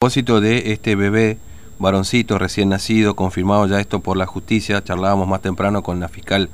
propósito 0.00 0.40
de 0.40 0.72
este 0.72 0.96
bebé 0.96 1.36
varoncito 1.78 2.38
recién 2.38 2.70
nacido, 2.70 3.14
confirmado 3.14 3.66
ya 3.66 3.80
esto 3.80 4.00
por 4.00 4.16
la 4.16 4.24
justicia, 4.24 4.82
charlábamos 4.82 5.28
más 5.28 5.42
temprano 5.42 5.82
con 5.82 6.00
la 6.00 6.08
fiscal 6.08 6.48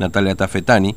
Natalia 0.00 0.34
Tafetani, 0.34 0.96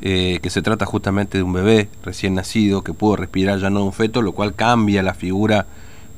eh, 0.00 0.38
que 0.42 0.48
se 0.48 0.62
trata 0.62 0.86
justamente 0.86 1.36
de 1.36 1.44
un 1.44 1.52
bebé 1.52 1.90
recién 2.02 2.34
nacido 2.34 2.82
que 2.82 2.94
pudo 2.94 3.16
respirar 3.16 3.58
ya 3.58 3.68
no 3.68 3.84
un 3.84 3.92
feto, 3.92 4.22
lo 4.22 4.32
cual 4.32 4.54
cambia 4.54 5.02
la 5.02 5.12
figura 5.12 5.66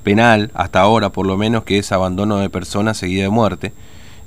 penal, 0.04 0.52
hasta 0.54 0.80
ahora 0.80 1.10
por 1.10 1.26
lo 1.26 1.36
menos, 1.36 1.64
que 1.64 1.78
es 1.78 1.90
abandono 1.90 2.36
de 2.36 2.48
persona 2.48 2.94
seguida 2.94 3.24
de 3.24 3.30
muerte. 3.30 3.72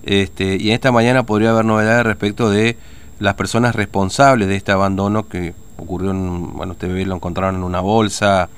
Este, 0.03 0.57
y 0.57 0.71
esta 0.71 0.91
mañana 0.91 1.25
podría 1.25 1.51
haber 1.51 1.63
novedades 1.63 2.05
respecto 2.05 2.49
de 2.49 2.75
las 3.19 3.35
personas 3.35 3.77
responsables 3.77 4.49
de 4.49 4.57
este 4.57 4.73
abandono 4.73 5.29
que 5.29 5.53
ocurrió 5.77 6.11
en, 6.11 6.51
bueno, 6.51 6.73
este 6.73 6.87
bebé 6.87 7.05
lo 7.05 7.15
encontraron 7.15 7.55
en 7.55 7.63
una 7.63 7.79
bolsa, 7.79 8.49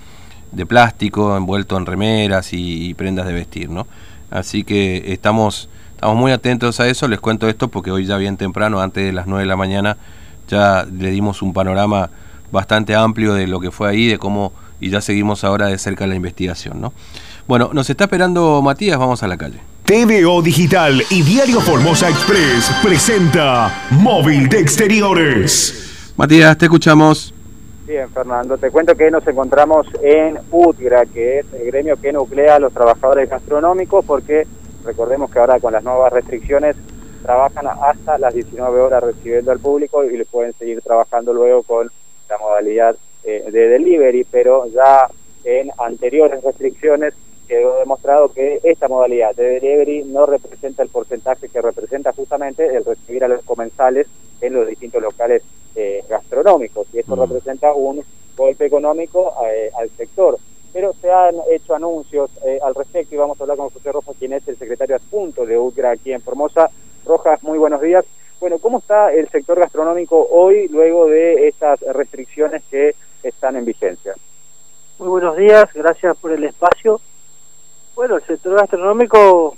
de 0.51 0.65
plástico 0.65 1.37
envuelto 1.37 1.77
en 1.77 1.85
remeras 1.85 2.49
y, 2.53 2.93
prendas 2.95 3.25
de 3.27 3.33
vestir, 3.33 3.69
¿no? 3.69 3.87
Así 4.31 4.63
que 4.63 5.11
estamos, 5.13 5.69
estamos 5.95 6.17
muy 6.17 6.31
atentos 6.31 6.79
a 6.79 6.87
eso, 6.87 7.07
les 7.07 7.19
cuento 7.19 7.47
esto 7.47 7.67
porque 7.67 7.91
hoy 7.91 8.05
ya 8.05 8.17
bien 8.17 8.37
temprano, 8.37 8.81
antes 8.81 9.05
de 9.05 9.11
las 9.11 9.27
9 9.27 9.43
de 9.43 9.47
la 9.47 9.55
mañana, 9.55 9.97
ya 10.47 10.85
le 10.85 11.11
dimos 11.11 11.41
un 11.41 11.53
panorama 11.53 12.09
bastante 12.51 12.95
amplio 12.95 13.33
de 13.33 13.47
lo 13.47 13.59
que 13.59 13.71
fue 13.71 13.89
ahí, 13.89 14.07
de 14.07 14.17
cómo, 14.17 14.53
y 14.79 14.89
ya 14.89 15.01
seguimos 15.01 15.43
ahora 15.43 15.67
de 15.67 15.77
cerca 15.77 16.07
la 16.07 16.15
investigación, 16.15 16.81
¿no? 16.81 16.93
Bueno, 17.47 17.71
nos 17.73 17.89
está 17.89 18.03
esperando 18.03 18.61
Matías, 18.61 18.97
vamos 18.99 19.23
a 19.23 19.27
la 19.27 19.37
calle. 19.37 19.59
TVO 19.85 20.43
Digital 20.43 21.03
y 21.09 21.23
Diario 21.23 21.59
Formosa 21.61 22.09
Express 22.09 22.71
presenta 22.83 23.87
Móvil 23.89 24.47
de 24.47 24.59
Exteriores. 24.59 26.13
Matías, 26.15 26.55
te 26.59 26.65
escuchamos. 26.65 27.33
Bien, 27.89 28.07
Fernando, 28.11 28.55
te 28.59 28.69
cuento 28.69 28.93
que 28.93 29.09
nos 29.09 29.25
encontramos 29.25 29.87
en 30.03 30.37
UTGRA, 30.51 31.07
que 31.07 31.39
es 31.39 31.53
el 31.53 31.65
gremio 31.65 31.99
que 31.99 32.13
nuclea 32.13 32.57
a 32.57 32.59
los 32.59 32.71
trabajadores 32.71 33.27
gastronómicos, 33.27 34.05
porque 34.05 34.45
recordemos 34.85 35.31
que 35.31 35.39
ahora 35.39 35.59
con 35.59 35.73
las 35.73 35.83
nuevas 35.83 36.13
restricciones 36.13 36.75
trabajan 37.23 37.65
hasta 37.65 38.19
las 38.19 38.35
19 38.35 38.79
horas 38.79 39.01
recibiendo 39.01 39.51
al 39.51 39.57
público 39.57 40.03
y 40.03 40.23
pueden 40.25 40.53
seguir 40.53 40.81
trabajando 40.81 41.33
luego 41.33 41.63
con 41.63 41.89
la 42.29 42.37
modalidad 42.37 42.95
eh, 43.23 43.49
de 43.51 43.67
delivery, 43.69 44.23
pero 44.29 44.67
ya 44.67 45.09
en 45.43 45.71
anteriores 45.79 46.43
restricciones 46.43 47.15
quedó 47.49 47.79
demostrado 47.79 48.31
que 48.31 48.59
esta 48.63 48.87
modalidad 48.87 49.35
de 49.35 49.59
delivery 49.59 50.03
no 50.03 50.27
representa 50.27 50.83
el 50.83 50.89
porcentaje 50.89 51.49
que 51.49 51.61
representa 51.61 52.13
justamente 52.13 52.63
el 52.75 52.85
recibir 52.85 53.23
a 53.23 53.27
los 53.27 53.43
comensales 53.43 54.07
en 54.39 54.53
los 54.53 54.67
distintos 54.67 55.01
locales 55.01 55.41
eh, 55.75 56.03
gastronómicos 56.07 56.87
y 56.93 56.99
esto 56.99 57.15
mm. 57.15 57.21
representa 57.21 57.73
un 57.73 58.03
golpe 58.37 58.67
económico 58.67 59.33
eh, 59.51 59.71
al 59.75 59.89
sector. 59.89 60.37
Pero 60.71 60.93
se 61.01 61.11
han 61.11 61.35
hecho 61.49 61.73
anuncios 61.73 62.29
eh, 62.45 62.59
al 62.63 62.75
respecto 62.75 63.15
y 63.15 63.17
vamos 63.17 63.39
a 63.39 63.43
hablar 63.43 63.57
con 63.57 63.71
José 63.71 63.91
Rojas, 63.91 64.15
quien 64.19 64.33
es 64.33 64.47
el 64.47 64.57
secretario 64.57 64.95
adjunto 64.95 65.43
de 65.47 65.57
UCRA 65.57 65.91
aquí 65.91 66.13
en 66.13 66.21
Formosa. 66.21 66.69
Rojas, 67.03 67.41
muy 67.41 67.57
buenos 67.57 67.81
días. 67.81 68.05
Bueno, 68.39 68.59
¿cómo 68.59 68.77
está 68.77 69.11
el 69.11 69.27
sector 69.29 69.59
gastronómico 69.59 70.27
hoy 70.31 70.67
luego 70.67 71.07
de 71.07 71.47
estas 71.47 71.79
restricciones 71.81 72.61
que 72.69 72.95
están 73.23 73.55
en 73.55 73.65
vigencia? 73.65 74.13
Muy 74.99 75.07
buenos 75.07 75.35
días, 75.35 75.73
gracias 75.73 76.15
por 76.17 76.31
el 76.31 76.43
espacio. 76.43 77.01
Bueno, 77.95 78.15
el 78.15 78.23
sector 78.23 78.55
gastronómico 78.55 79.57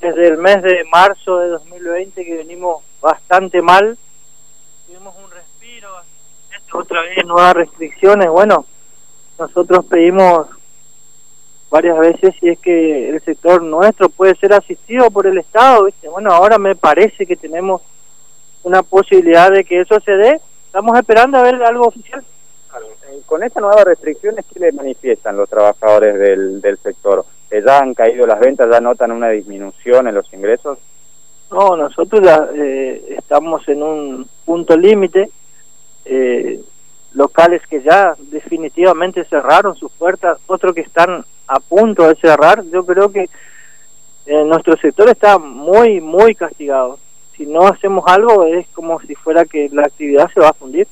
desde 0.00 0.28
el 0.28 0.38
mes 0.38 0.62
de 0.62 0.84
marzo 0.92 1.38
de 1.38 1.48
2020 1.48 2.24
que 2.24 2.36
venimos 2.36 2.82
bastante 3.00 3.62
mal. 3.62 3.96
Tuvimos 4.86 5.14
un 5.16 5.30
respiro, 5.30 5.88
otra 6.72 7.02
vez 7.02 7.24
nuevas 7.24 7.54
restricciones. 7.54 8.28
Bueno, 8.28 8.66
nosotros 9.38 9.84
pedimos 9.86 10.48
varias 11.70 11.98
veces 11.98 12.34
si 12.40 12.48
es 12.48 12.58
que 12.58 13.10
el 13.10 13.20
sector 13.22 13.62
nuestro 13.62 14.08
puede 14.08 14.34
ser 14.36 14.52
asistido 14.52 15.10
por 15.10 15.26
el 15.26 15.38
Estado. 15.38 15.84
¿viste? 15.84 16.08
Bueno, 16.08 16.32
ahora 16.32 16.58
me 16.58 16.76
parece 16.76 17.26
que 17.26 17.36
tenemos 17.36 17.82
una 18.62 18.82
posibilidad 18.82 19.50
de 19.50 19.64
que 19.64 19.80
eso 19.80 19.98
se 20.00 20.12
dé. 20.12 20.40
Estamos 20.66 20.98
esperando 20.98 21.38
a 21.38 21.42
ver 21.42 21.62
algo 21.62 21.86
oficial. 21.86 22.24
Eh, 22.76 23.20
con 23.26 23.42
estas 23.42 23.62
nuevas 23.62 23.84
restricciones, 23.84 24.44
¿qué 24.52 24.60
le 24.60 24.72
manifiestan 24.72 25.36
los 25.36 25.48
trabajadores 25.48 26.18
del, 26.18 26.60
del 26.60 26.78
sector? 26.78 27.24
¿Ya 27.50 27.78
han 27.78 27.94
caído 27.94 28.26
las 28.26 28.40
ventas? 28.40 28.68
¿Ya 28.70 28.80
notan 28.80 29.12
una 29.12 29.30
disminución 29.30 30.06
en 30.06 30.14
los 30.14 30.32
ingresos? 30.32 30.78
No, 31.50 31.76
nosotros 31.76 32.20
eh, 32.54 33.16
estamos 33.16 33.66
en 33.68 33.82
un 33.82 34.28
punto 34.44 34.76
límite. 34.76 35.30
Eh, 36.04 36.60
locales 37.12 37.62
que 37.66 37.82
ya 37.82 38.14
definitivamente 38.18 39.24
cerraron 39.24 39.74
sus 39.74 39.90
puertas, 39.92 40.38
otros 40.46 40.74
que 40.74 40.82
están 40.82 41.24
a 41.46 41.60
punto 41.60 42.06
de 42.06 42.16
cerrar. 42.16 42.62
Yo 42.64 42.84
creo 42.84 43.10
que 43.10 43.28
eh, 44.26 44.44
nuestro 44.44 44.76
sector 44.76 45.08
está 45.08 45.38
muy, 45.38 46.00
muy 46.00 46.34
castigado. 46.34 46.98
Si 47.36 47.46
no 47.46 47.66
hacemos 47.66 48.04
algo 48.06 48.44
es 48.44 48.66
como 48.68 49.00
si 49.00 49.14
fuera 49.14 49.44
que 49.44 49.68
la 49.72 49.82
actividad 49.82 50.30
se 50.32 50.40
va 50.40 50.50
a 50.50 50.54
fundir. 50.54 50.86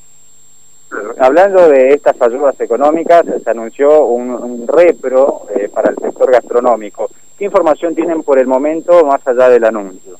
Hablando 1.19 1.69
de 1.69 1.95
estas 1.95 2.21
ayudas 2.21 2.59
económicas, 2.61 3.25
se 3.43 3.51
anunció 3.51 4.05
un, 4.05 4.67
repro 4.67 5.47
para 5.73 5.91
el 5.91 5.97
sector 5.97 6.31
gastronómico. 6.31 7.11
¿Qué 7.39 7.45
información 7.45 7.95
tienen 7.95 8.23
por 8.23 8.39
el 8.39 8.47
momento 8.47 9.05
más 9.05 9.27
allá 9.27 9.49
del 9.49 9.65
anuncio? 9.65 10.19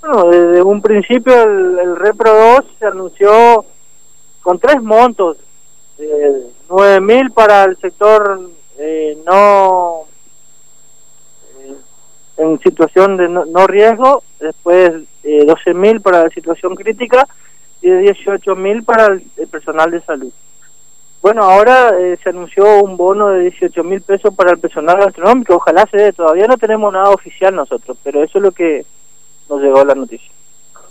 Bueno, 0.00 0.30
desde 0.30 0.62
un 0.62 0.80
principio 0.80 1.42
el, 1.42 1.96
Repro 1.96 2.32
2 2.32 2.64
se 2.78 2.86
anunció 2.86 3.64
con 4.42 4.58
tres 4.58 4.82
montos, 4.82 5.36
eh, 5.98 6.46
9.000 6.68 7.32
para 7.34 7.64
el 7.64 7.76
sector 7.76 8.40
eh, 8.78 9.18
no 9.26 10.04
eh, 11.58 11.74
en 12.38 12.58
situación 12.60 13.18
de 13.18 13.28
no, 13.28 13.66
riesgo, 13.66 14.22
después 14.38 14.92
eh, 15.22 15.44
12.000 15.44 16.00
para 16.00 16.24
la 16.24 16.30
situación 16.30 16.74
crítica 16.74 17.28
y 17.82 17.88
de 17.88 18.14
18.000 18.14 18.84
para 18.84 19.06
el, 19.06 19.22
personal 19.48 19.90
de 19.90 20.00
salud. 20.02 20.32
Bueno, 21.22 21.42
ahora 21.42 21.90
eh, 22.00 22.18
se 22.22 22.30
anunció 22.30 22.82
un 22.82 22.96
bono 22.96 23.28
de 23.28 23.52
18.000 23.52 24.02
pesos 24.02 24.34
para 24.34 24.52
el 24.52 24.58
personal 24.58 24.98
gastronómico, 24.98 25.56
ojalá 25.56 25.86
se 25.90 25.98
dé, 25.98 26.12
todavía 26.12 26.46
no 26.46 26.56
tenemos 26.56 26.92
nada 26.92 27.10
oficial 27.10 27.54
nosotros, 27.54 27.98
pero 28.02 28.22
eso 28.22 28.38
es 28.38 28.42
lo 28.42 28.52
que 28.52 28.84
nos 29.48 29.60
llegó 29.60 29.84
la 29.84 29.94
noticia. 29.94 30.30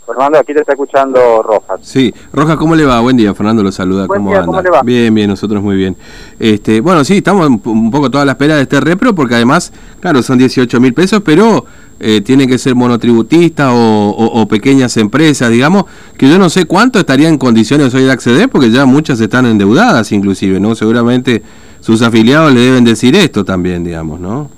Fernando, 0.10 0.40
aquí 0.40 0.56
te 0.56 0.62
está 0.62 0.72
escuchando 0.72 1.44
Rojas. 1.44 1.82
Sí, 1.84 2.12
Rojas, 2.34 2.58
¿cómo 2.58 2.76
le 2.76 2.84
va? 2.84 3.00
Buen 3.00 3.16
día, 3.16 3.32
Fernando 3.36 3.62
lo 3.62 3.72
saluda. 3.72 4.08
¿Cómo 4.08 4.36
anda? 4.36 4.60
le 4.64 4.72
va? 4.72 4.82
Bien, 4.82 5.14
bien, 5.14 5.30
nosotros 5.30 5.62
muy 5.62 5.76
bien. 5.76 5.96
Este, 6.40 6.82
bueno, 6.82 7.04
sí, 7.04 7.18
estamos 7.18 7.48
un 7.48 7.92
poco 7.92 8.10
toda 8.10 8.26
la 8.26 8.32
espera 8.32 8.56
de 8.56 8.64
este 8.64 8.82
repro, 8.82 9.14
porque 9.14 9.36
además, 9.36 9.72
claro, 10.00 10.24
son 10.24 10.40
18 10.40 10.80
mil 10.80 10.96
pesos, 10.96 11.22
pero 11.24 11.64
eh, 12.00 12.22
tienen 12.22 12.50
que 12.50 12.58
ser 12.58 12.74
monotributistas 12.74 13.72
o, 13.72 14.48
pequeñas 14.50 14.98
empresas, 14.98 15.52
digamos, 15.52 15.86
que 16.18 16.28
yo 16.28 16.40
no 16.40 16.50
sé 16.50 16.66
cuánto 16.66 16.98
estaría 16.98 17.30
en 17.30 17.38
condiciones 17.38 17.94
hoy 17.94 18.06
de 18.06 18.12
acceder, 18.12 18.50
porque 18.50 18.72
ya 18.72 18.88
muchas 18.88 19.20
están 19.20 19.46
endeudadas 19.46 20.12
inclusive, 20.12 20.60
¿no? 20.60 20.74
Seguramente 20.74 21.44
sus 21.82 22.02
afiliados 22.02 22.52
le 22.52 22.62
deben 22.62 22.84
decir 22.84 23.16
esto 23.16 23.46
también, 23.46 23.84
digamos, 23.84 24.20
¿no? 24.20 24.50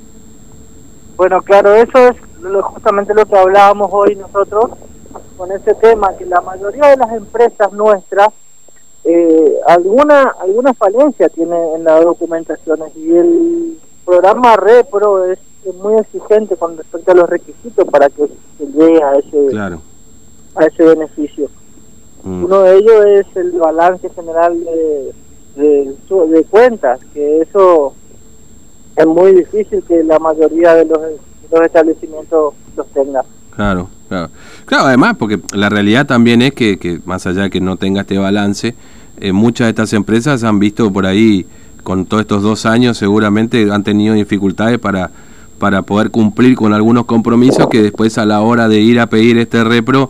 Bueno, 1.17 1.41
claro, 1.41 1.75
eso 1.75 1.97
es 1.97 2.15
justamente 2.63 3.13
lo 3.13 3.25
que 3.25 3.37
hablábamos 3.37 3.89
hoy 3.91 4.15
nosotros 4.15 4.71
con 5.41 5.51
ese 5.51 5.73
tema, 5.73 6.15
que 6.19 6.25
la 6.27 6.39
mayoría 6.41 6.89
de 6.89 6.97
las 6.97 7.11
empresas 7.13 7.73
nuestras 7.73 8.27
eh, 9.03 9.55
alguna 9.65 10.35
alguna 10.39 10.71
falencia 10.75 11.29
tiene 11.29 11.73
en 11.73 11.83
las 11.83 12.03
documentaciones 12.03 12.95
y 12.95 13.11
el 13.11 13.79
programa 14.05 14.55
Repro 14.55 15.25
es, 15.25 15.39
muy 15.81 15.95
exigente 15.95 16.55
con 16.57 16.77
respecto 16.77 17.11
a 17.11 17.15
los 17.15 17.27
requisitos 17.27 17.87
para 17.89 18.07
que 18.09 18.27
se 18.59 18.65
llegue 18.67 19.01
a 19.01 19.13
ese 19.15 19.79
a 20.55 20.65
ese 20.65 20.83
beneficio. 20.83 21.49
Mm. 22.21 22.45
Uno 22.45 22.61
de 22.61 22.77
ellos 22.77 23.05
es 23.07 23.35
el 23.35 23.51
balance 23.53 24.09
general 24.09 24.63
de, 24.63 25.13
de, 25.55 25.95
de 26.27 26.43
cuentas, 26.43 26.99
que 27.15 27.41
eso 27.41 27.93
es 28.95 29.07
muy 29.07 29.33
difícil 29.33 29.83
que 29.87 30.03
la 30.03 30.19
mayoría 30.19 30.75
de 30.75 30.85
los 30.85 30.99
los 31.51 31.61
establecimientos 31.65 32.53
los 32.75 32.87
tengan. 32.89 33.25
Claro, 33.55 33.89
claro. 34.09 34.29
Claro, 34.65 34.85
además, 34.85 35.15
porque 35.17 35.39
la 35.53 35.69
realidad 35.69 36.05
también 36.05 36.41
es 36.41 36.53
que, 36.53 36.77
que 36.77 36.99
más 37.05 37.25
allá 37.27 37.43
de 37.43 37.49
que 37.49 37.61
no 37.61 37.75
tenga 37.77 38.01
este 38.01 38.17
balance, 38.17 38.75
eh, 39.19 39.31
muchas 39.31 39.65
de 39.65 39.69
estas 39.69 39.93
empresas 39.93 40.43
han 40.43 40.59
visto 40.59 40.91
por 40.91 41.05
ahí, 41.05 41.45
con 41.83 42.05
todos 42.05 42.21
estos 42.21 42.43
dos 42.43 42.65
años, 42.65 42.97
seguramente 42.97 43.71
han 43.71 43.83
tenido 43.83 44.13
dificultades 44.15 44.79
para, 44.79 45.11
para 45.59 45.81
poder 45.81 46.11
cumplir 46.11 46.55
con 46.55 46.73
algunos 46.73 47.05
compromisos 47.05 47.67
que 47.69 47.81
después 47.81 48.17
a 48.17 48.25
la 48.25 48.41
hora 48.41 48.67
de 48.67 48.79
ir 48.79 48.99
a 48.99 49.07
pedir 49.07 49.37
este 49.37 49.63
repro 49.63 50.09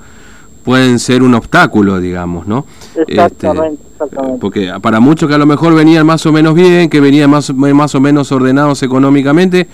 pueden 0.64 1.00
ser 1.00 1.24
un 1.24 1.34
obstáculo, 1.34 2.00
digamos, 2.00 2.48
¿no? 2.48 2.66
Exactamente, 2.96 3.82
este, 3.82 3.94
exactamente. 4.04 4.38
Porque 4.40 4.72
para 4.82 5.00
muchos 5.00 5.28
que 5.28 5.36
a 5.36 5.38
lo 5.38 5.46
mejor 5.46 5.74
venían 5.74 6.06
más 6.06 6.26
o 6.26 6.32
menos 6.32 6.54
bien, 6.54 6.90
que 6.90 7.00
venían 7.00 7.30
más, 7.30 7.54
más 7.54 7.96
o 7.96 8.00
menos 8.00 8.32
ordenados 8.32 8.84
económicamente, 8.84 9.68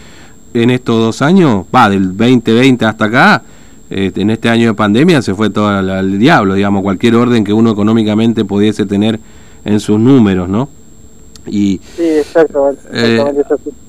en 0.53 0.69
estos 0.69 0.99
dos 0.99 1.21
años, 1.21 1.65
va, 1.73 1.89
del 1.89 2.15
2020 2.15 2.85
hasta 2.85 3.05
acá, 3.05 3.43
eh, 3.89 4.12
en 4.16 4.30
este 4.30 4.50
año 4.50 4.68
de 4.68 4.74
pandemia 4.74 5.22
se 5.22 5.34
fue 5.34 5.50
todo 5.50 5.68
al, 5.68 6.19
diablo, 6.19 6.56
digamos, 6.56 6.81
cualquier 6.81 7.16
orden 7.16 7.44
que 7.44 7.54
uno 7.54 7.72
económicamente 7.72 8.44
pudiese 8.44 8.86
tener 8.86 9.19
en 9.63 9.80
sus 9.80 10.00
números, 10.00 10.50
¿no? 10.50 10.69
Y, 11.45 11.80
sí, 11.95 12.04
exactamente. 12.04 12.81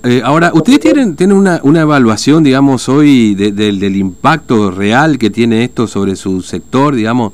Eh, 0.05 0.23
ahora, 0.25 0.53
¿ustedes 0.55 0.79
tienen, 0.79 1.17
tienen 1.17 1.37
una, 1.37 1.61
una 1.65 1.81
evaluación, 1.81 2.45
digamos, 2.45 2.89
hoy 2.89 3.35
del 3.35 3.97
impacto 3.97 4.71
real 4.71 5.19
que 5.19 5.31
tiene 5.31 5.65
esto 5.65 5.89
sobre 5.89 6.15
su 6.15 6.41
sector, 6.43 6.95
digamos? 6.95 7.33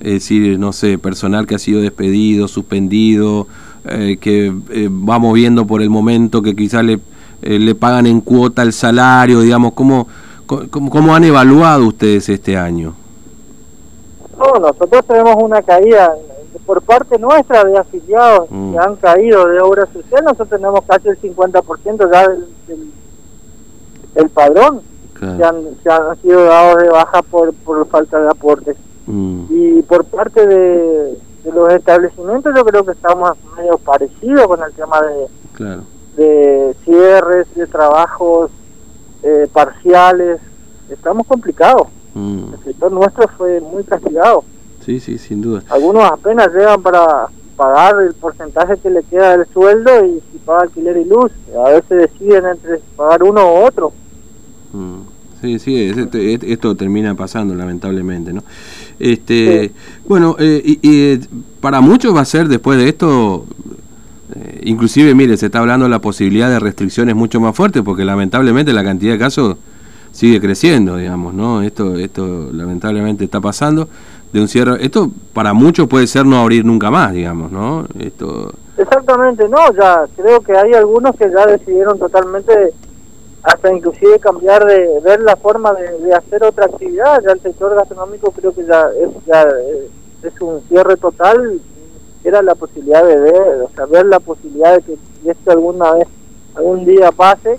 Es 0.00 0.12
decir, 0.12 0.58
no 0.58 0.72
sé, 0.72 0.98
personal 0.98 1.46
que 1.46 1.56
ha 1.56 1.58
sido 1.58 1.80
despedido, 1.80 2.46
suspendido, 2.46 3.48
eh, 3.86 4.18
que 4.20 4.52
eh, 4.70 4.88
va 4.88 5.18
moviendo 5.18 5.66
por 5.66 5.82
el 5.82 5.90
momento, 5.90 6.42
que 6.42 6.54
quizás 6.54 6.84
le, 6.84 7.00
le 7.42 7.74
pagan 7.74 8.06
en 8.06 8.20
cuota 8.20 8.62
el 8.62 8.72
salario, 8.72 9.40
digamos, 9.40 9.72
¿cómo, 9.72 10.06
cómo, 10.70 10.90
cómo 10.90 11.14
han 11.14 11.24
evaluado 11.24 11.86
ustedes 11.86 12.28
este 12.28 12.56
año? 12.56 12.94
No, 14.38 14.58
nosotros 14.60 15.04
tenemos 15.06 15.36
una 15.36 15.62
caída 15.62 16.14
por 16.66 16.82
parte 16.82 17.18
nuestra 17.18 17.64
de 17.64 17.78
afiliados 17.78 18.46
mm. 18.50 18.72
que 18.72 18.78
han 18.78 18.96
caído 18.96 19.48
de 19.48 19.60
obra 19.60 19.86
social, 19.86 20.24
nosotros 20.24 20.48
tenemos 20.48 20.80
casi 20.86 21.08
el 21.08 21.20
50% 21.20 22.12
ya 22.12 22.28
del, 22.28 22.46
del, 24.14 24.30
padrón 24.30 24.80
que, 25.18 25.26
han, 25.26 25.56
han, 25.90 26.20
sido 26.22 26.44
dados 26.44 26.82
de 26.82 26.88
baja 26.88 27.22
por, 27.22 27.52
por 27.54 27.86
falta 27.88 28.20
de 28.20 28.28
aportes. 28.28 28.76
Mm. 29.06 29.44
Y 29.50 29.82
por 29.82 30.04
parte 30.04 30.46
de, 30.46 31.18
los 31.52 31.72
establecimientos 31.72 32.54
yo 32.56 32.64
creo 32.64 32.84
que 32.84 32.92
estamos 32.92 33.32
medio 33.56 33.76
parecidos 33.78 34.46
con 34.46 34.62
el 34.62 34.72
tema 34.72 35.02
de, 35.02 35.80
de 36.16 36.74
cierres, 36.84 37.54
de 37.54 37.66
trabajos 37.66 38.50
eh, 39.24 39.48
parciales. 39.52 40.40
Estamos 40.88 41.26
complicados. 41.26 41.88
Mm. 42.14 42.54
El 42.54 42.64
sector 42.64 42.92
nuestro 42.92 43.28
fue 43.36 43.60
muy 43.60 43.82
castigado. 43.84 44.44
Sí, 44.84 45.00
sí, 45.00 45.18
sin 45.18 45.40
duda. 45.40 45.62
Algunos 45.70 46.04
apenas 46.04 46.48
llegan 46.52 46.82
para 46.82 47.28
pagar 47.56 48.00
el 48.02 48.14
porcentaje 48.14 48.76
que 48.78 48.90
le 48.90 49.02
queda 49.04 49.38
del 49.38 49.46
sueldo 49.52 50.04
y 50.04 50.22
si 50.30 50.38
paga 50.38 50.62
alquiler 50.62 50.96
y 50.98 51.04
luz. 51.04 51.32
A 51.64 51.70
veces 51.70 52.10
deciden 52.10 52.44
entre 52.46 52.78
pagar 52.96 53.22
uno 53.22 53.42
u 53.42 53.66
otro. 53.66 53.92
Mm. 54.72 55.14
Sí, 55.44 55.58
sí, 55.58 55.92
esto 56.46 56.74
termina 56.74 57.14
pasando 57.14 57.54
lamentablemente, 57.54 58.32
¿no? 58.32 58.42
Este, 58.98 59.72
Bueno, 60.06 60.36
eh, 60.38 60.62
y, 60.64 60.78
eh, 60.82 61.20
para 61.60 61.82
muchos 61.82 62.16
va 62.16 62.22
a 62.22 62.24
ser 62.24 62.48
después 62.48 62.78
de 62.78 62.88
esto, 62.88 63.44
inclusive, 64.64 65.14
mire, 65.14 65.36
se 65.36 65.46
está 65.46 65.60
hablando 65.60 65.84
de 65.84 65.90
la 65.90 66.00
posibilidad 66.00 66.48
de 66.48 66.60
restricciones 66.60 67.14
mucho 67.14 67.40
más 67.40 67.54
fuertes 67.54 67.82
porque 67.82 68.04
lamentablemente 68.04 68.72
la 68.72 68.84
cantidad 68.84 69.12
de 69.12 69.18
casos 69.18 69.56
sigue 70.14 70.40
creciendo, 70.40 70.96
digamos, 70.96 71.34
¿no? 71.34 71.62
Esto, 71.62 71.96
esto 71.96 72.50
lamentablemente 72.52 73.24
está 73.24 73.40
pasando 73.40 73.88
de 74.32 74.40
un 74.40 74.48
cierre. 74.48 74.84
Esto 74.84 75.10
para 75.32 75.52
muchos 75.52 75.88
puede 75.88 76.06
ser 76.06 76.24
no 76.24 76.38
abrir 76.40 76.64
nunca 76.64 76.90
más, 76.90 77.12
digamos, 77.12 77.50
¿no? 77.50 77.86
Esto... 77.98 78.52
Exactamente, 78.76 79.48
no, 79.48 79.72
ya 79.72 80.04
creo 80.16 80.40
que 80.40 80.56
hay 80.56 80.72
algunos 80.74 81.14
que 81.16 81.30
ya 81.30 81.46
decidieron 81.46 81.98
totalmente, 81.98 82.72
hasta 83.42 83.72
inclusive 83.72 84.18
cambiar 84.18 84.64
de 84.64 85.00
ver 85.04 85.20
la 85.20 85.36
forma 85.36 85.72
de, 85.74 86.12
hacer 86.14 86.42
otra 86.42 86.64
actividad. 86.66 87.20
Ya 87.24 87.32
el 87.32 87.40
sector 87.40 87.74
gastronómico 87.74 88.32
creo 88.32 88.52
que 88.52 88.64
ya 88.64 88.86
es, 89.00 89.10
ya 89.26 89.42
eh, 89.42 89.88
es 90.22 90.40
un 90.40 90.60
cierre 90.68 90.96
total. 90.96 91.60
Era 92.24 92.42
la 92.42 92.54
posibilidad 92.54 93.04
de 93.04 93.20
ver, 93.20 93.62
o 93.64 93.70
sea, 93.76 93.86
ver 93.86 94.06
la 94.06 94.18
posibilidad 94.18 94.76
de 94.76 94.82
que 94.82 95.30
esto 95.30 95.50
alguna 95.50 95.92
vez, 95.92 96.08
algún 96.56 96.84
día 96.84 97.12
pase 97.12 97.58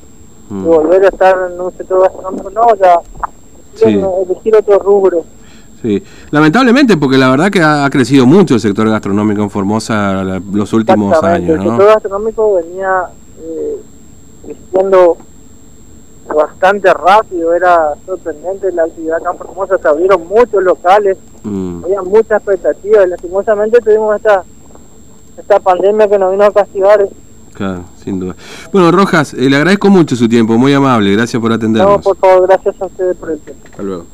Mm. 0.50 0.63
volver 0.63 1.06
a 1.06 1.07
estar 1.07 1.35
en 1.51 1.59
un 1.59 1.71
sector 1.75 2.01
gastronómico, 2.01 2.50
no, 2.51 2.75
ya 2.75 3.00
sí. 3.73 3.85
elegir 3.85 4.56
otro 4.56 4.79
rubro. 4.79 5.25
Sí, 5.81 6.03
lamentablemente 6.31 6.97
porque 6.97 7.17
la 7.17 7.29
verdad 7.29 7.50
que 7.50 7.62
ha, 7.62 7.88
crecido 7.89 8.25
mucho 8.25 8.56
el 8.56 8.59
sector 8.59 8.89
gastronómico 8.89 9.41
en 9.41 9.50
Formosa 9.50 10.23
los 10.23 10.73
últimos 10.73 11.21
años. 11.23 11.57
¿no? 11.57 11.63
El 11.63 11.69
sector 11.69 11.88
gastronómico 11.88 12.56
venía 12.56 13.03
eh, 13.39 13.77
creciendo 14.45 15.18
bastante 16.33 16.91
rápido, 16.94 17.53
era 17.53 17.94
sorprendente 18.06 18.71
la 18.71 18.83
actividad 18.83 19.18
en 19.31 19.38
Formosa, 19.38 19.77
se 19.77 19.88
abrieron 19.88 20.27
muchos 20.27 20.63
locales, 20.63 21.18
mm. 21.44 21.85
había 21.85 22.01
muchas 22.03 22.41
expectativas 22.41 23.06
y 23.06 23.09
lastimosamente 23.09 23.79
tuvimos 23.79 24.15
esta, 24.15 24.44
esta 25.37 25.59
pandemia 25.59 26.07
que 26.07 26.17
nos 26.17 26.31
vino 26.31 26.43
a 26.43 26.51
castigar 26.51 27.07
Claro, 27.55 27.85
sin 28.03 28.19
duda. 28.19 28.35
Bueno, 28.73 28.91
Rojas, 28.91 29.33
eh, 29.33 29.49
le 29.49 29.55
agradezco 29.55 29.89
mucho 29.89 30.15
su 30.17 30.27
tiempo, 30.27 30.57
muy 30.57 30.73
amable, 30.73 31.13
gracias 31.13 31.41
por 31.41 31.53
atendernos. 31.53 31.97
No, 31.97 32.01
por 32.01 32.17
favor, 32.17 32.47
gracias 32.47 32.81
a 32.81 32.85
ustedes 32.85 33.15
por 33.15 33.31
el 33.31 33.39
tiempo. 33.39 33.61
Hasta 33.71 33.81
luego. 33.81 34.05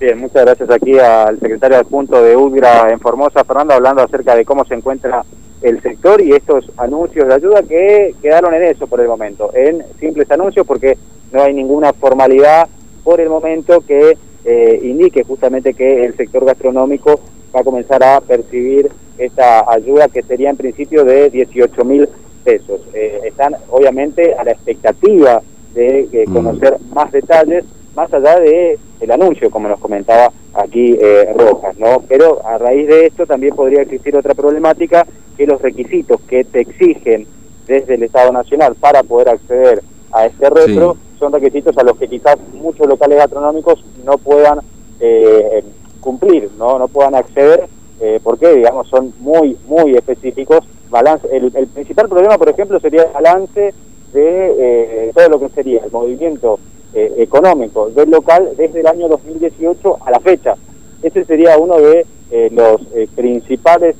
Bien, 0.00 0.18
muchas 0.18 0.42
gracias 0.42 0.70
aquí 0.70 0.98
al 0.98 1.38
secretario 1.38 1.76
adjunto 1.76 2.20
de 2.22 2.34
UDGRA 2.34 2.90
en 2.90 2.98
Formosa, 2.98 3.44
Fernando, 3.44 3.74
hablando 3.74 4.02
acerca 4.02 4.34
de 4.34 4.44
cómo 4.44 4.64
se 4.64 4.74
encuentra 4.74 5.22
el 5.60 5.80
sector 5.82 6.20
y 6.20 6.32
estos 6.32 6.70
anuncios 6.76 7.28
de 7.28 7.34
ayuda 7.34 7.62
que 7.62 8.14
quedaron 8.20 8.52
en 8.54 8.64
eso 8.64 8.86
por 8.86 9.00
el 9.00 9.06
momento, 9.06 9.50
en 9.54 9.84
simples 10.00 10.28
anuncios 10.30 10.66
porque 10.66 10.98
no 11.30 11.42
hay 11.42 11.54
ninguna 11.54 11.92
formalidad 11.92 12.68
por 13.04 13.20
el 13.20 13.28
momento 13.28 13.80
que 13.82 14.16
eh, 14.44 14.80
indique 14.82 15.22
justamente 15.22 15.74
que 15.74 16.04
el 16.04 16.16
sector 16.16 16.44
gastronómico 16.44 17.20
va 17.54 17.60
a 17.60 17.64
comenzar 17.64 18.02
a 18.02 18.20
percibir 18.20 18.90
esta 19.18 19.70
ayuda 19.70 20.08
que 20.08 20.22
sería 20.22 20.50
en 20.50 20.56
principio 20.56 21.04
de 21.04 21.30
18 21.30 21.84
mil 21.84 22.08
pesos. 22.44 22.80
Eh, 22.94 23.20
están 23.24 23.56
obviamente 23.70 24.34
a 24.34 24.44
la 24.44 24.52
expectativa 24.52 25.42
de 25.74 26.26
mm. 26.26 26.32
conocer 26.32 26.76
más 26.94 27.12
detalles, 27.12 27.64
más 27.94 28.12
allá 28.12 28.38
de 28.40 28.78
el 29.00 29.10
anuncio, 29.10 29.50
como 29.50 29.68
nos 29.68 29.80
comentaba 29.80 30.32
aquí 30.54 30.96
eh, 31.00 31.32
Rojas, 31.36 31.76
¿no? 31.78 32.02
Pero 32.08 32.46
a 32.46 32.58
raíz 32.58 32.86
de 32.86 33.06
esto 33.06 33.26
también 33.26 33.54
podría 33.54 33.82
existir 33.82 34.16
otra 34.16 34.34
problemática, 34.34 35.06
que 35.36 35.46
los 35.46 35.60
requisitos 35.60 36.20
que 36.22 36.44
te 36.44 36.60
exigen 36.60 37.26
desde 37.66 37.94
el 37.94 38.02
Estado 38.02 38.32
Nacional 38.32 38.74
para 38.74 39.02
poder 39.02 39.30
acceder 39.30 39.82
a 40.12 40.26
este 40.26 40.50
retro 40.50 40.96
son 41.18 41.32
requisitos 41.32 41.76
a 41.78 41.84
los 41.84 41.96
que 41.96 42.08
quizás 42.08 42.36
muchos 42.52 42.86
locales 42.86 43.18
gastronómicos 43.18 43.84
no 44.04 44.18
puedan 44.18 44.60
eh, 45.00 45.64
cumplir, 46.02 46.50
no 46.58 46.78
no 46.78 46.88
puedan 46.88 47.14
acceder, 47.14 47.68
eh, 48.00 48.20
porque 48.22 48.54
digamos 48.54 48.88
son 48.88 49.14
muy 49.20 49.56
muy 49.66 49.94
específicos 49.94 50.66
balance, 50.92 51.26
el, 51.32 51.50
principal 51.50 52.08
problema, 52.08 52.38
por 52.38 52.48
ejemplo, 52.50 52.78
sería 52.78 53.02
el 53.02 53.12
balance 53.12 53.74
de 54.12 54.54
eh, 54.58 55.10
todo 55.12 55.28
lo 55.30 55.40
que 55.40 55.48
sería 55.48 55.80
el 55.84 55.90
movimiento 55.90 56.60
eh, 56.94 57.14
económico 57.16 57.88
del 57.88 58.10
local 58.10 58.50
desde 58.56 58.80
el 58.80 58.86
año 58.86 59.08
2018 59.08 59.98
a 60.04 60.10
la 60.10 60.20
fecha. 60.20 60.54
Ese 61.02 61.24
sería 61.24 61.58
uno 61.58 61.78
de 61.78 62.06
eh, 62.30 62.50
los 62.52 62.80
principales 63.16 63.96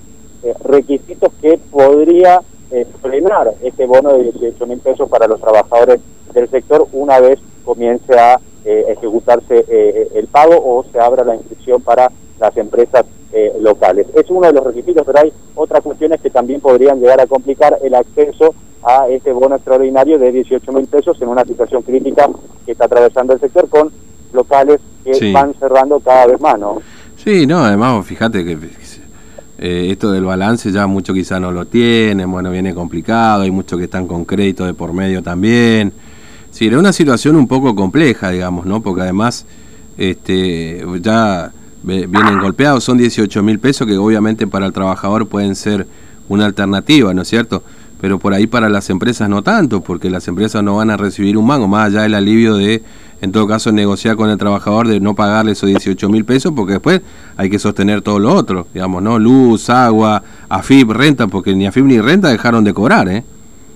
requisitos 0.64 1.32
que 1.40 1.58
podría 1.70 2.40
frenar 3.00 3.52
este 3.62 3.86
bono 3.86 4.14
de 4.14 4.32
18 4.32 4.66
mil 4.66 4.78
pesos 4.78 5.08
para 5.08 5.28
los 5.28 5.40
trabajadores 5.40 6.00
del 6.34 6.48
sector 6.48 6.88
una 6.92 7.20
vez 7.20 7.38
comience 7.64 8.12
a 8.18 8.40
ejecutarse 8.64 9.64
el 10.14 10.26
pago 10.28 10.54
o 10.54 10.84
se 10.92 11.00
abra 11.00 11.24
la 11.24 11.34
inscripción 11.34 11.82
para 11.82 12.10
las 12.38 12.56
empresas 12.56 13.04
eh, 13.32 13.52
locales. 13.60 14.06
Es 14.14 14.28
uno 14.28 14.46
de 14.46 14.52
los 14.52 14.64
requisitos, 14.64 15.04
pero 15.06 15.20
hay 15.20 15.32
otras 15.54 15.80
cuestiones 15.82 16.20
que 16.20 16.28
también 16.28 16.60
podrían 16.60 17.00
llegar 17.00 17.20
a 17.20 17.26
complicar 17.26 17.78
el 17.82 17.94
acceso 17.94 18.54
a 18.82 19.08
este 19.08 19.32
bono 19.32 19.54
extraordinario 19.54 20.18
de 20.18 20.32
18 20.32 20.70
mil 20.72 20.86
pesos 20.86 21.16
en 21.22 21.28
una 21.28 21.44
situación 21.44 21.82
crítica 21.82 22.28
que 22.66 22.72
está 22.72 22.86
atravesando 22.86 23.32
el 23.32 23.40
sector 23.40 23.68
con 23.68 23.90
locales 24.34 24.80
que 25.04 25.32
van 25.32 25.54
cerrando 25.54 26.00
cada 26.00 26.26
vez 26.26 26.40
más, 26.40 26.58
¿no? 26.58 26.82
Sí, 27.16 27.46
no, 27.46 27.64
además 27.64 28.04
fíjate 28.04 28.44
que 28.44 28.58
eh, 29.58 29.88
esto 29.90 30.10
del 30.10 30.24
balance 30.24 30.72
ya 30.72 30.86
mucho 30.86 31.14
quizá 31.14 31.38
no 31.38 31.52
lo 31.52 31.66
tienen, 31.66 32.30
bueno, 32.30 32.50
viene 32.50 32.74
complicado, 32.74 33.42
hay 33.42 33.50
muchos 33.50 33.78
que 33.78 33.84
están 33.84 34.08
con 34.08 34.24
crédito 34.24 34.66
de 34.66 34.74
por 34.74 34.92
medio 34.92 35.22
también. 35.22 35.92
Sí, 36.52 36.66
era 36.66 36.78
una 36.78 36.92
situación 36.92 37.36
un 37.36 37.48
poco 37.48 37.74
compleja, 37.74 38.30
digamos, 38.30 38.66
¿no? 38.66 38.82
Porque 38.82 39.00
además 39.00 39.46
este, 39.96 40.84
ya 41.00 41.50
vienen 41.82 42.40
golpeados, 42.40 42.84
son 42.84 42.98
18 42.98 43.42
mil 43.42 43.58
pesos 43.58 43.86
que 43.86 43.96
obviamente 43.96 44.46
para 44.46 44.66
el 44.66 44.72
trabajador 44.72 45.26
pueden 45.26 45.56
ser 45.56 45.86
una 46.28 46.44
alternativa, 46.44 47.14
¿no 47.14 47.22
es 47.22 47.28
cierto? 47.28 47.62
Pero 48.02 48.18
por 48.18 48.34
ahí 48.34 48.46
para 48.46 48.68
las 48.68 48.90
empresas 48.90 49.30
no 49.30 49.42
tanto, 49.42 49.80
porque 49.80 50.10
las 50.10 50.28
empresas 50.28 50.62
no 50.62 50.76
van 50.76 50.90
a 50.90 50.98
recibir 50.98 51.38
un 51.38 51.46
mango, 51.46 51.68
más 51.68 51.86
allá 51.86 52.02
del 52.02 52.14
alivio 52.14 52.56
de, 52.56 52.82
en 53.22 53.32
todo 53.32 53.46
caso, 53.46 53.72
negociar 53.72 54.16
con 54.16 54.28
el 54.28 54.36
trabajador 54.36 54.88
de 54.88 55.00
no 55.00 55.14
pagarle 55.14 55.52
esos 55.52 55.68
18 55.68 56.08
mil 56.10 56.26
pesos, 56.26 56.52
porque 56.54 56.74
después 56.74 57.00
hay 57.38 57.48
que 57.48 57.58
sostener 57.58 58.02
todo 58.02 58.18
lo 58.18 58.34
otro, 58.34 58.66
digamos, 58.74 59.02
¿no? 59.02 59.18
Luz, 59.18 59.70
agua, 59.70 60.22
AFIP, 60.50 60.90
renta, 60.90 61.28
porque 61.28 61.54
ni 61.54 61.66
AFIP 61.66 61.86
ni 61.86 61.98
renta 61.98 62.28
dejaron 62.28 62.62
de 62.62 62.74
cobrar, 62.74 63.08
¿eh? 63.08 63.24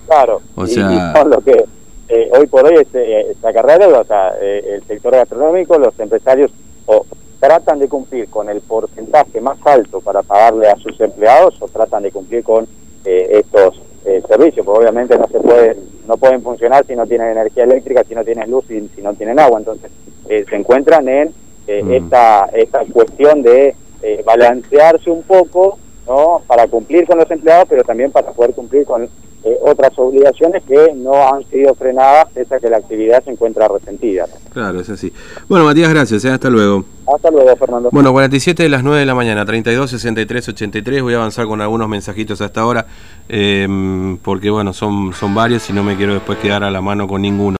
Claro, 0.05 0.43
o 0.53 0.67
sea... 0.67 1.13
lo 1.23 1.41
que 1.41 1.65
eh, 2.09 2.29
hoy 2.31 2.47
por 2.47 2.65
hoy 2.65 2.75
este, 2.75 3.31
esta 3.31 3.51
carrera, 3.51 3.87
o 3.87 4.03
sea, 4.05 4.33
eh, 4.41 4.75
el 4.75 4.83
sector 4.83 5.13
gastronómico, 5.13 5.77
los 5.77 5.99
empresarios 5.99 6.51
o 6.85 7.05
tratan 7.39 7.79
de 7.79 7.89
cumplir 7.89 8.29
con 8.29 8.49
el 8.49 8.61
porcentaje 8.61 9.41
más 9.41 9.57
alto 9.65 9.99
para 9.99 10.23
pagarle 10.23 10.69
a 10.69 10.77
sus 10.77 10.99
empleados 11.01 11.61
o 11.61 11.67
tratan 11.67 12.03
de 12.03 12.11
cumplir 12.11 12.43
con 12.43 12.67
eh, 13.05 13.43
estos 13.45 13.81
servicios, 14.25 14.65
porque 14.65 14.79
obviamente 14.79 15.17
no 15.17 15.27
se 15.27 15.37
puede, 15.37 15.75
no 16.07 16.15
pueden 16.15 16.41
funcionar 16.41 16.85
si 16.85 16.95
no 16.95 17.05
tienen 17.05 17.27
energía 17.27 17.65
eléctrica, 17.65 18.05
si 18.05 18.15
no 18.15 18.23
tienen 18.23 18.49
luz 18.49 18.63
y 18.71 18.87
si 18.95 19.01
no 19.01 19.13
tienen 19.15 19.37
agua, 19.37 19.59
entonces 19.59 19.91
eh, 20.29 20.45
se 20.49 20.55
encuentran 20.55 21.09
en 21.09 21.33
mm. 21.67 21.91
esta 21.91 22.45
esta 22.53 22.85
cuestión 22.85 23.41
de 23.41 23.75
balancearse 24.23 25.09
un 25.09 25.23
poco, 25.23 25.77
¿no? 26.07 26.41
Para 26.47 26.67
cumplir 26.67 27.05
con 27.05 27.17
los 27.17 27.29
empleados, 27.29 27.67
pero 27.69 27.83
también 27.83 28.11
para 28.11 28.31
poder 28.31 28.53
cumplir 28.53 28.85
con 28.85 29.09
eh, 29.43 29.57
otras 29.61 29.91
obligaciones 29.97 30.63
que 30.63 30.93
no 30.95 31.13
han 31.27 31.43
sido 31.49 31.73
frenadas 31.75 32.27
pese 32.33 32.55
a 32.55 32.59
que 32.59 32.69
la 32.69 32.77
actividad 32.77 33.23
se 33.23 33.31
encuentra 33.31 33.67
resentida. 33.67 34.25
Claro, 34.51 34.79
es 34.79 34.89
así. 34.89 35.13
Bueno, 35.47 35.63
Matías, 35.63 35.89
gracias. 35.89 36.25
¿eh? 36.25 36.31
Hasta 36.31 36.49
luego. 36.49 36.83
Hasta 37.13 37.31
luego, 37.31 37.55
Fernando. 37.55 37.89
Bueno, 37.91 38.11
47 38.11 38.63
de 38.63 38.69
las 38.69 38.83
9 38.83 38.99
de 38.99 39.05
la 39.05 39.15
mañana, 39.15 39.45
32, 39.45 39.91
63, 39.91 40.49
83. 40.49 41.01
Voy 41.01 41.13
a 41.13 41.17
avanzar 41.17 41.45
con 41.45 41.61
algunos 41.61 41.87
mensajitos 41.87 42.41
hasta 42.41 42.61
ahora, 42.61 42.87
eh, 43.29 44.17
porque 44.21 44.49
bueno, 44.49 44.73
son, 44.73 45.13
son 45.13 45.33
varios 45.33 45.69
y 45.69 45.73
no 45.73 45.83
me 45.83 45.95
quiero 45.95 46.15
después 46.15 46.39
quedar 46.39 46.63
a 46.63 46.71
la 46.71 46.81
mano 46.81 47.07
con 47.07 47.21
ninguno. 47.21 47.55